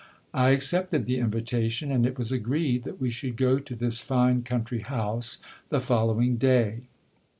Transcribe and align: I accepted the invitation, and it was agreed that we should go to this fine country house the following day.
I 0.33 0.49
accepted 0.49 1.05
the 1.05 1.19
invitation, 1.19 1.91
and 1.91 2.07
it 2.07 2.17
was 2.17 2.31
agreed 2.31 2.85
that 2.85 2.99
we 2.99 3.11
should 3.11 3.35
go 3.37 3.59
to 3.59 3.75
this 3.75 4.01
fine 4.01 4.41
country 4.41 4.79
house 4.79 5.37
the 5.69 5.79
following 5.79 6.37
day. 6.37 6.87